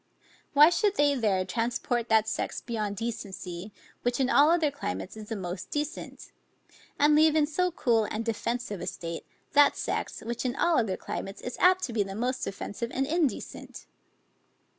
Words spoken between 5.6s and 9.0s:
decent? And leave in so cool and defensive a